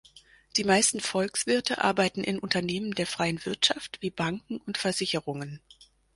[0.57, 5.61] Die meisten Volkswirte arbeiten in Unternehmen der freien Wirtschaft wie Banken und Versicherungen.